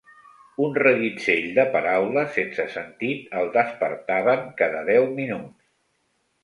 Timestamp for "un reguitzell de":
0.67-1.65